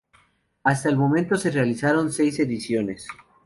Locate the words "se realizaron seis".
1.35-2.39